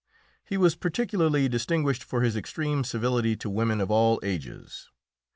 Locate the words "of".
3.79-3.91